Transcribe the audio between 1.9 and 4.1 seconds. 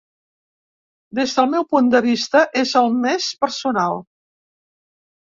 de vista és el més personal.